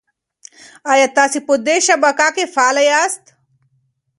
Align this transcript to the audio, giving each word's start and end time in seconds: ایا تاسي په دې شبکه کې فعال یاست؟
ایا 0.91 1.07
تاسي 1.17 1.39
په 1.47 1.53
دې 1.67 1.77
شبکه 1.87 2.27
کې 2.35 2.43
فعال 2.53 2.77
یاست؟ 2.89 3.23